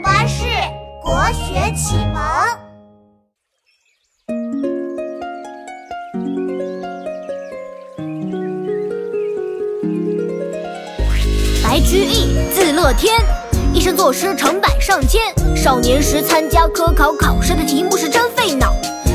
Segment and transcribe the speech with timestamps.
[0.00, 0.44] 巴士
[1.02, 2.22] 国学启蒙。
[11.64, 13.20] 白居易，字乐天，
[13.72, 15.20] 一生作诗成百上千。
[15.56, 18.74] 少年时参加科考考试的题目是真费脑，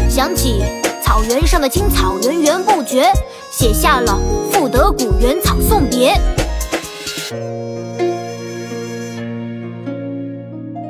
[0.10, 0.64] 想起
[1.04, 3.12] 草原上的青草源源不绝，
[3.52, 4.20] 写下了
[4.52, 6.14] 《赋得古原草送别》。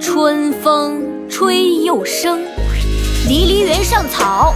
[0.00, 2.40] 春风吹又生，
[3.26, 4.54] 离离原上草，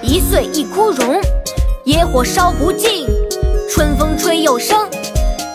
[0.00, 1.20] 一岁一枯荣。
[1.84, 3.06] 野火烧不尽，
[3.68, 4.88] 春风吹又生。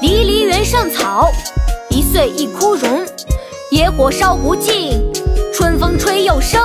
[0.02, 1.32] 离离原上草，
[1.90, 3.06] 一岁一枯荣。
[3.72, 5.02] 野火烧不尽，
[5.54, 6.62] 春风吹又生。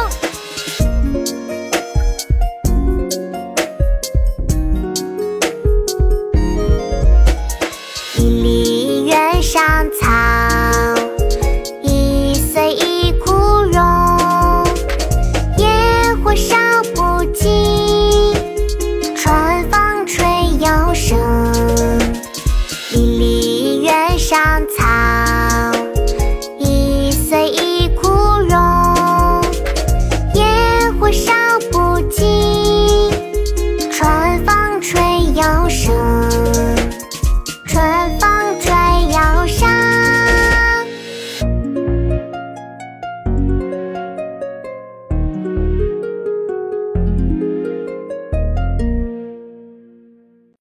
[31.05, 31.35] 火烧
[31.71, 31.84] 不